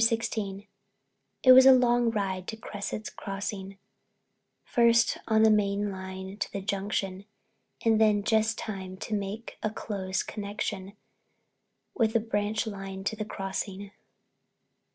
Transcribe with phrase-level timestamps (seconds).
[0.00, 0.66] XVI
[1.42, 3.76] It was a long ride to Cresset's Crossing,
[4.64, 7.26] first on the main line to the Junction
[7.84, 10.94] and then just time to make a close connection
[11.94, 13.90] with the branch line to the Crossing.